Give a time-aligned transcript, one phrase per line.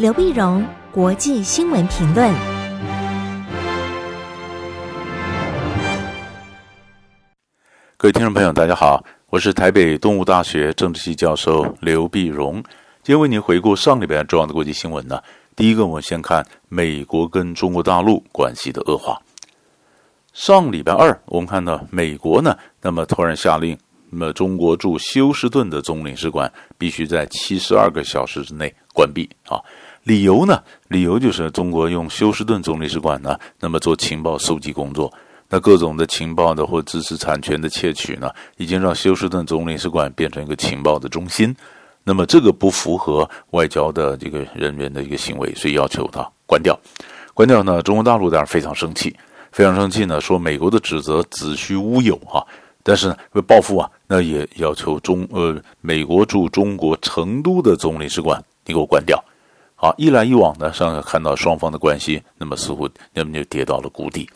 [0.00, 2.34] 刘碧荣，国际新闻评论。
[7.98, 12.54] 各位听众朋友，大家好，我是台北东吴大学政治系教授刘碧荣。
[13.02, 15.22] 今天为您回顾上礼拜重要的国际新闻呢。
[15.54, 19.20] 第一个，我们先看美国跟中国大陆关系的恶化。
[20.32, 23.78] 上礼拜二，我们看到美国呢，那么突然下令，
[24.08, 29.60] 那么中国驻休斯顿的总领事馆必须在七十二个小时之内关闭啊。
[30.04, 30.62] 理由呢？
[30.88, 35.12] 理由就是中国用休斯顿总领事馆呢，那么做情报收集工作。
[35.48, 41.54] 那各种的情报的或知识产权的窃取呢，已经让休斯顿总领事馆变成一个情报的中心。
[42.02, 46.78] 那么这个不符合外交的这个人员的一个行为，所以要求他关掉。
[47.34, 49.14] 关掉呢，中国大陆当然非常生气，
[49.52, 52.40] 非常生气呢，说美国的指责子虚乌有啊。
[52.82, 59.22] 但是呢，为报复啊，那也要求中呃美国驻中国成都的总领事馆你给我关掉。
[59.82, 64.28] 好，一来一往呢，上看到双方的关系，那么似乎那么就跌到了谷底。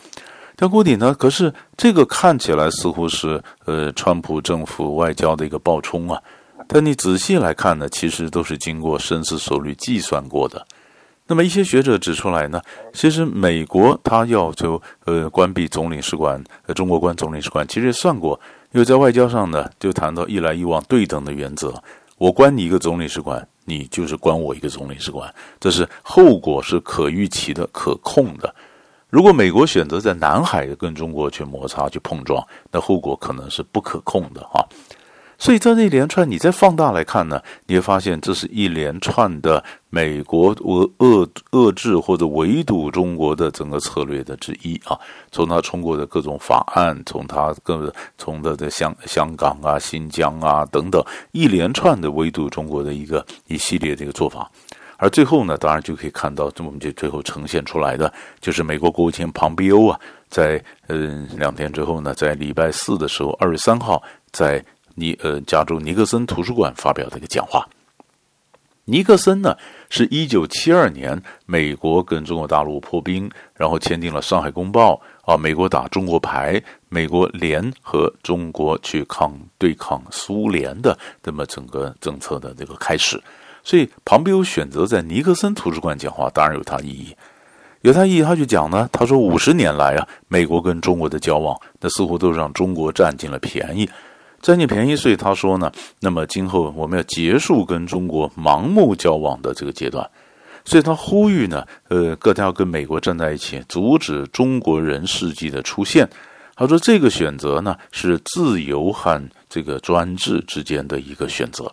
[0.56, 6.18] 掉谷底呢，可是这个看起来似乎是呃，川普政府外交的一个暴冲啊。
[6.66, 10.66] 但你仔细来看呢，其实都是经过深思熟虑计算过的。
[11.26, 12.58] 那么一些学者指出来呢，
[12.94, 16.42] 其实美国他要求呃关闭总领事馆，
[16.74, 18.40] 中国关总领事馆，其实也算过，
[18.72, 21.74] 因为在外交上呢，就谈到一来一往对等的原则。
[22.16, 28.54] 我关你一个总领事馆，你就是关我一个总领事馆，这是后果是可预期的、可控的。
[29.08, 34.58] 如果美国选择在南海跟中国去摩擦、去碰撞，那后果可能是不可控的啊。
[35.44, 44.98] 所以在这一连串，你再放大来看呢，你会发现这是一连串的美国遏遏遏制或者围堵中国的整个策略的之一啊。
[45.30, 54.50] 从他通过的各种法案，从他各从他的香香港啊、新疆啊等等一连串的围堵中国的一个一系列的一个做法。
[54.96, 60.00] 而最后呢，当然就可以看到，我们就最后呈现出来的就是美国国务卿庞贝欧啊，
[60.30, 64.02] 在嗯两天之后呢，在礼拜四的时候，二月三号
[64.32, 64.64] 在。
[64.94, 67.68] 尼呃，加州尼克森图书馆发表的一个讲话。
[68.86, 69.56] 尼克森呢，
[69.88, 75.00] 是一九七二年美国跟中国大陆破冰，然后签订了《上海公报》
[75.32, 83.18] 啊，美国打中国牌，美国联合中国去抗对抗苏联的这么整个政策的这个开始。
[83.62, 87.16] 所以，庞贝欧选择在尼克森图书馆讲话，当然有它意义。
[87.80, 93.88] 有它意义，他就讲呢，他说五十年来啊，美国跟中国的交往，那似乎都让中国占尽了便宜。
[94.44, 100.06] 占尽便宜，所以他说呢，那么今后我们要结束跟中国盲目交往的这个阶段，
[100.66, 106.06] 所以他呼吁呢，呃，各家要跟美国站在一起，阻止中国人事迹的出现。
[106.56, 109.18] 他说这个选择呢，是自由和
[109.48, 111.72] 这个专制之间的一个选择。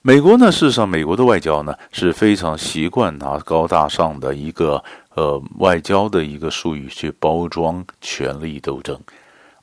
[0.00, 4.82] 美国呢，事实上，美国的外交呢是非常习惯拿高大上的一个
[5.14, 8.98] 呃外交的一个术语去包装权力斗争。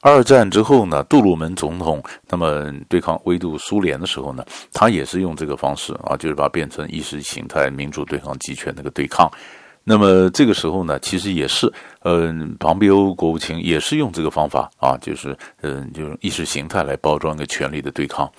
[0.02, 9.32] 二战之后呢，杜鲁门总统那么对抗围堵苏联的时候呢，他也是用这个方式啊，就是把变成意识形态民主对抗集权那个对抗。
[9.84, 11.72] 那么这个时候呢，其实也是，
[12.04, 18.32] 嗯，庞贝欧国务卿也是用这个方法啊，就是嗯，就是意识形态来包装一个权力的对抗。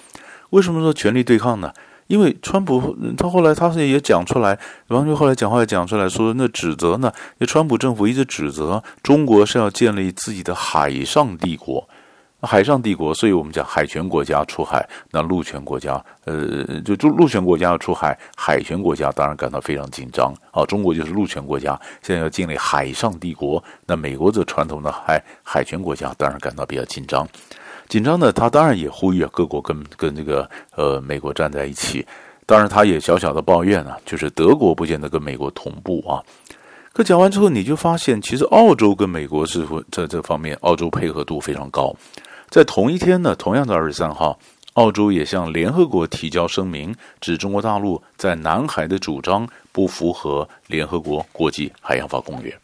[0.50, 1.72] 为什么说权力对抗呢？
[2.12, 4.58] 因为川普他后来他是也讲出来，
[4.88, 11.88] 王军后来讲话也讲出来说，那指责呢，那川普政府一直指责中国是要建立自己的海上帝国，
[12.42, 20.66] 海上帝国，所以我们讲海权国家出海，那陆权国家，呃，就就陆权国家要出海，海权国家当然感到非常紧张啊。
[20.66, 27.26] 中国就是陆权国家，现在要建立海上帝国，那美国这传统的海海权国家当然感到比较紧张。
[27.88, 32.06] 紧张的他当然也呼吁各国跟跟这个呃美国站在一起，
[32.46, 36.22] 当然他也小小的抱怨啊，就是德国不见得跟美国同步啊。
[36.92, 41.94] 可讲完之后，你就发现其实澳洲跟美国是在这方面，澳洲配合度非常高。
[42.50, 44.38] 在同一天呢，同样的二十三号，
[44.74, 52.54] 澳洲也向联合国提交声明，指中国大陆在南海的主张不符合联合国国际海洋法公约，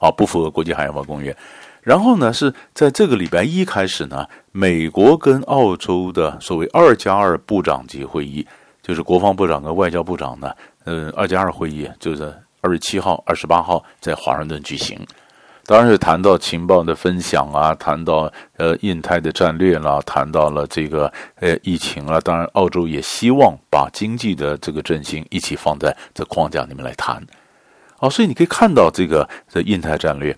[0.00, 1.36] 啊，不符合国际海洋法公约。
[1.86, 8.44] 然后呢，是在这个礼拜一开始呢，美国跟澳洲的所谓“二加二”部长级会议，
[8.82, 10.52] 就是国防部长跟外交部长呢，
[10.86, 14.98] 嗯，“二加二”会议就是二十七号、二十八号在华盛顿举行。
[15.64, 22.18] 当然是谈到情报的分享啊，谈到呃印太的战略啦，谈到了这个呃疫情啦。
[22.20, 27.24] 当然，澳洲也希望把经济的这个振兴一起放在这框架里面来谈。
[27.98, 30.36] 好，所以你可以看到这个这印太战略。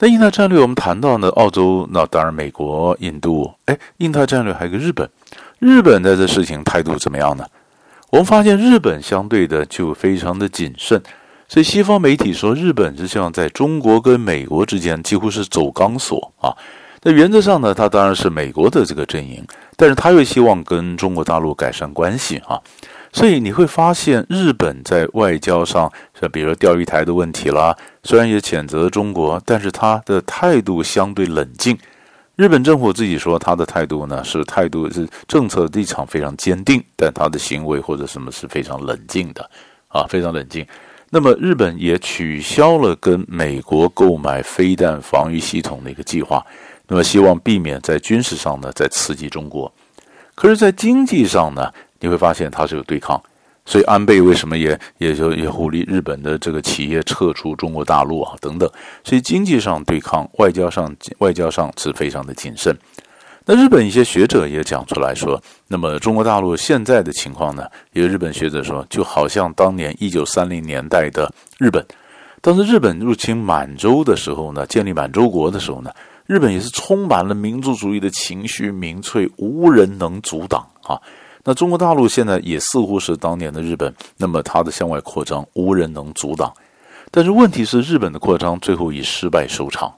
[0.00, 5.08] 那印太战略，我们谈到呢，澳洲，那当然美国、印度，哎，印太战略还有个日本，
[5.58, 7.44] 日本在这事情态度怎么样呢？
[8.10, 11.02] 我们发现日本相对的就非常的谨慎，
[11.48, 16.54] 所以西方媒体说日本是希望在中国跟美国之间几乎是走钢索啊。
[17.02, 19.44] 那原则上呢，他当然是美国的这个阵营，
[19.76, 22.60] 但是他又希望跟中国大陆改善关系啊。
[23.12, 25.90] 所以你会发现，日本在外交上，
[26.20, 31.76] 像比如说钓鱼台的问题啦，虽然也谴责中国，但是他的态度相对冷静。
[32.36, 39.50] 日本政府自己说，他的态度呢是态度是政策立场非常坚定，但他的行为或者什么是非常冷静的，
[39.88, 40.64] 啊，非常冷静。
[41.10, 46.44] 那么日本也取消了跟美国购买飞弹防御系统的一个计划，
[46.86, 49.72] 那么希望避免在军事上呢再刺激中国。
[50.34, 53.20] 可是，在经济上呢，你会发现它是有对抗。
[53.64, 58.66] 所以安倍为什么也也就也鼓励日本的这个企业撤出中国大陆啊等等，
[59.04, 62.74] 所以经济上对抗，外交上外交上是非常的谨慎。
[63.44, 71.84] 那日本一些学者也讲出来说，那么中国大陆现在的情况呢，有日本学者说，就好像当年一九三零年代的日本，
[72.40, 75.90] 当时日本入侵满洲的时候呢，建立满洲国的时候呢，
[76.26, 80.98] 日本也是充满了民族主义的情绪，民粹无人能阻挡啊。
[81.44, 86.52] 那中国大陆现在也似乎是当年的日本，那么它的向外扩张无人能阻挡。
[87.10, 89.94] 但是问题是，日本的扩张最后以失败收场，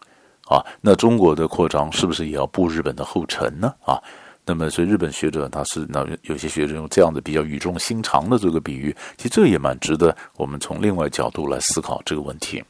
[0.47, 3.75] 啊，那中国的扩张是不是也要步日本的后尘呢？
[3.85, 4.01] 啊，
[4.47, 12.63] 那么所以日本学者他是那有些学者用这样的比较语重心长的这个比喻，其实这也蛮值得我们从另外角度来思考这个问题。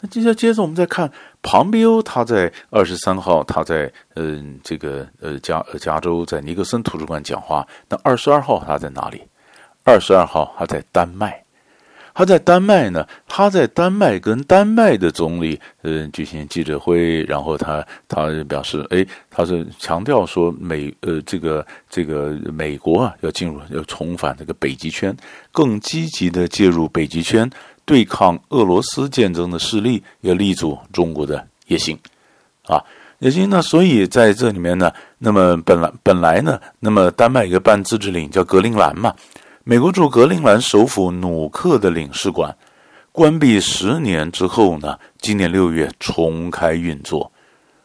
[0.00, 1.12] 那接下接着我们再看
[1.42, 7.66] 庞贝欧，他在二十三号，他在嗯这个呃加加州在尼克森图书馆讲话。
[7.88, 9.22] 那二十二号他在哪里？
[9.84, 11.42] 二十二号他在丹麦，
[12.12, 25.16] 他在丹麦呢，他在丹麦跟丹麦的总理嗯举行记者会，然后他他表示，哎，他是强调说美呃这个这个美国啊要进入要重返这个北极圈，
[25.50, 27.50] 更积极的介入北极圈。
[27.90, 31.98] 对抗俄罗斯战争的势力，也立足中国的野心，
[32.68, 32.80] 啊，
[33.18, 33.60] 野心呢？
[33.60, 39.12] 所以在这里面呢，那么本来本来呢，那么丹麦一个半自治领叫格陵兰嘛，
[39.64, 42.56] 美国驻格陵兰首府努克的领事馆
[43.10, 47.32] 关闭十年之后呢，今年六月重开运作。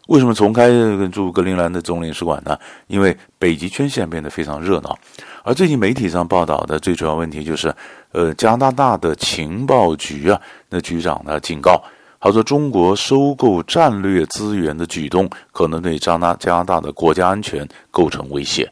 [0.07, 2.57] 为什么重开这个驻格陵兰的总领事馆呢？
[2.87, 4.97] 因为北极圈现在变得非常热闹，
[5.43, 7.73] 而最近媒体上报道的最主要问题就是，
[8.11, 11.81] 呃，加拿大的情报局啊，那局长呢警告，
[12.19, 18.71] 他说中国收购战略资源的举动可能对加拿加拿大的国家安全构成威胁。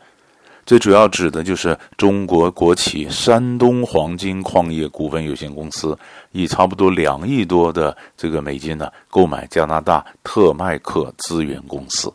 [0.65, 5.97] 最主要指的就是中国国企山东黄金矿业股份有限公司，
[6.31, 12.11] 以差不多两亿多的这个美金呢，购买加拿大特迈克资源公司。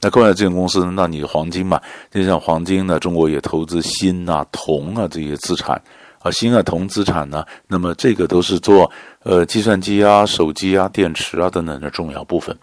[0.00, 5.80] 那购买这个公司，那你黄金嘛，就像黄金呢，中国也投资锌啊、铜啊这些资产
[6.20, 8.90] 啊，锌啊、铜资产呢，那么这个都是做
[9.22, 12.54] 呃计算机啊、手机啊、电池啊等等的重要部分。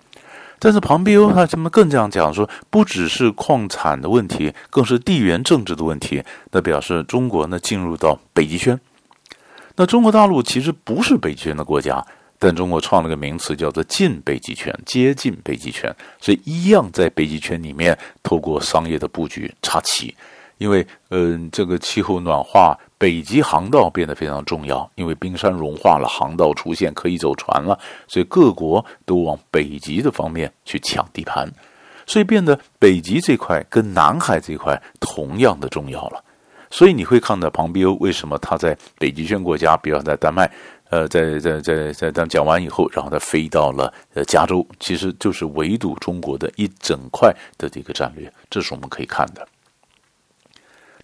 [0.64, 6.24] 但是庞贝欧他什么更这样讲说，不只是矿产的问题，更是地缘政治的问题。
[6.52, 8.80] 那表示中国呢进入到北极圈。
[9.76, 12.06] 那中国大陆其实不是北极圈的国家，
[12.38, 20.16] 但中国创了个名词叫做近北极圈，接近北极圈，所以一样在北极圈里面透过商业的布局插旗。
[20.62, 22.78] 因为嗯、这个气候暖化。
[23.02, 31.52] 北极航道变得非常重要，因为冰山融化了，航道出现，可以走船了，所以各国都往北极的方面去抢地盘，
[32.06, 36.24] 所以变得北极这块跟南海这块同样的重要了。
[36.70, 40.48] 所以你会看到庞贝欧为什么他在北极圈国家，比如在丹麦，
[40.92, 49.48] 呃，在在在在当讲完以后，然后他飞到了呃加州，其实就是围堵中国的一整块的这个战略，这是我们可以看的。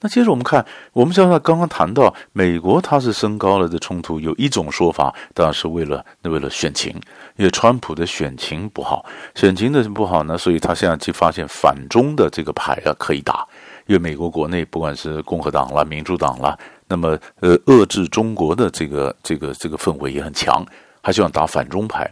[0.01, 4.19] 那接着我们看，我们现在刚刚谈到美国，它是升高了的冲突。
[4.19, 6.91] 有一种说法，当然是为了那为了选情，
[7.35, 13.47] 因为川普的选情不好，选情的不好呢，所以他现在就发现反中的这个牌啊可以打。
[13.87, 16.57] 因为美国国内不管是共和党啦、民主党啦，
[16.89, 20.65] 那么呃遏制中国的这个这个这个氛围也很强，
[21.01, 22.11] 还希望打反中牌。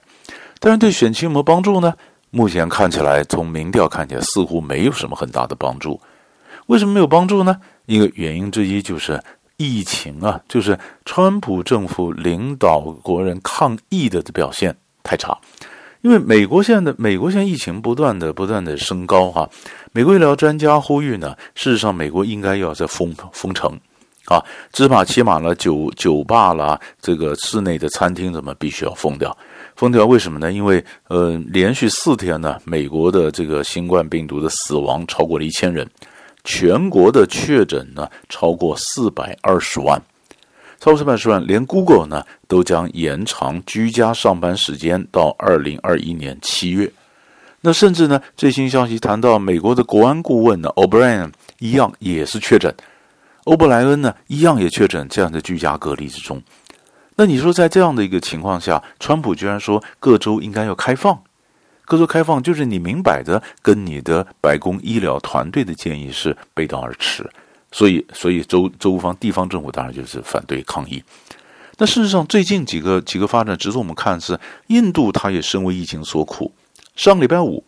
[0.60, 1.94] 但是对选情有没有帮助呢？
[2.32, 6.00] 目前看起来，从民调看起来似乎没有什么很大的帮助。
[6.68, 7.60] 为什么没有帮助呢？
[7.86, 9.22] 一个原因之一就是
[9.58, 15.38] 疫情啊，就是川普政府领导国人抗疫的表现太差。
[16.02, 19.50] 因为美国现在的美国现在疫情不断的不断的升高哈、
[19.92, 23.72] 美国医疗专家呼吁呢，事实上美国应该要在封封城
[24.26, 29.36] 啊，芝麻起码了酒酒吧啦，这个室内的餐厅怎么必须要封掉？
[29.76, 30.52] 封掉为什么呢？
[30.52, 35.88] 因为呃，连续四天呢，美国的这个新冠病毒的死亡超过了一千人。
[36.46, 40.02] 全国的确诊呢超过四百二十万，
[40.80, 46.90] 超过四百二十万，连 Google 呢都将延长居家上班时间到二零二一年七月。
[47.62, 52.72] 那甚至呢，最新消息谈到美国的国安顾问呢，O'Brien 一样也是确诊，
[53.46, 56.40] 欧布莱恩呢一样也确诊，这样的居家隔离之中。
[57.16, 61.20] 那你说在这样的一个情况下，川普居然说各州应该要开放，
[61.86, 67.24] 各州开放就是你明摆着跟你的白宫医疗团队的建议是背道而驰，
[67.72, 71.04] 所以所以州州方地方政府当然就是反对抗议。
[71.78, 76.52] 那事实上最近几个几个发展值得我们看是印度，它也深为疫情所苦。
[76.96, 77.64] 上礼拜五，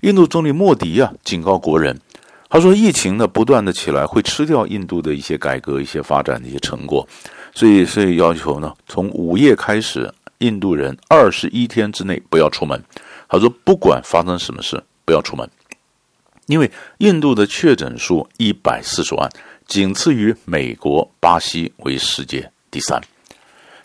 [0.00, 1.98] 印度总理莫迪啊警告国人，
[2.50, 7.06] 他说疫情呢不断的起来，会吃掉印度的一些改革、一些发展的一些成果，
[7.54, 12.82] 所以所以要求呢，从午夜开始，印度人二十一天之内不要出门。
[13.32, 15.48] 他说不管发生什么事，不要出门，
[16.48, 19.26] 因为印度的确诊数一百四十万，
[19.66, 23.00] 仅次于美国、巴西为世界第三。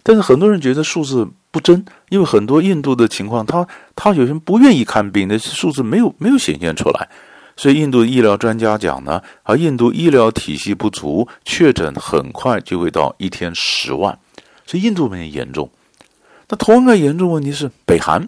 [0.04, 7.08] 但是很多人觉得数字不真，因为很多印度的情况，他他有些不愿意看病，那些数字没有没有显现出来，
[7.56, 14.20] 所以印度医疗专家讲呢，啊印度医疗体系不足，确诊很快就会到一天十万，
[14.66, 15.72] 所以印度也严重。
[16.50, 18.28] 那同样的严重问题是北韩，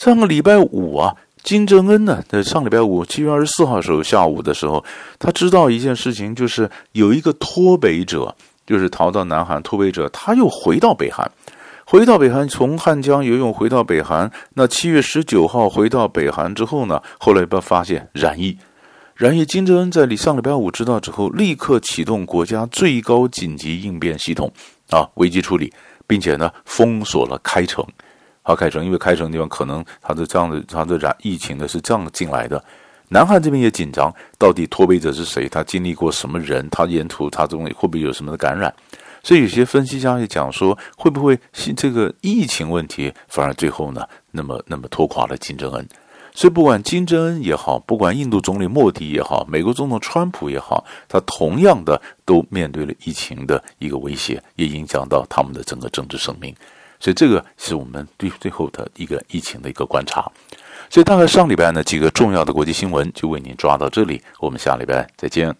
[0.00, 4.82] 上个礼拜五啊，金正恩呢，在上礼拜五七月二十四号的时候下午的时候，
[5.18, 8.34] 他知道一件事情，就是有一个脱北者。
[8.66, 11.30] 就是逃到南韩脱北者，他又回到北韩，
[11.84, 14.30] 回到北韩，从汉江游泳回到北韩。
[14.54, 18.56] 那七月十九号回到北韩之后呢，后来被发现染疫，
[19.16, 19.44] 染疫。
[19.44, 24.50] 金正恩在上礼拜五知道之后，立刻启动国家最高紧急应变系统
[24.88, 25.70] 啊，危机处理，
[26.06, 27.84] 并且呢封锁了开城，
[28.50, 32.62] 好开城，因为开城地方可能他的这样的他的染疫情的是这样进来的。
[33.10, 35.48] 南韩这边也紧张，到底脱北者是谁？
[35.48, 36.68] 他经历过什么人？
[36.68, 38.74] 他沿途他中会不会有什么的感染？
[39.22, 45.88] 所以有些分析家也讲说，会不会是这个疫情问题反而最后呢，那么那么拖垮了金正恩？
[46.34, 56.52] 所以不管金正恩也好，不管印度总理莫迪也好，美国总统川普也好，他同样的都面对了疫情的一个威胁，也影响到他们的整个政治生命。
[57.00, 60.30] 所以这个是我们对最后的一个疫情的一个观察。
[60.88, 65.54] 所以大概上礼拜呢，几个重要的国际新闻就为您抓到这里，我们下礼拜再见。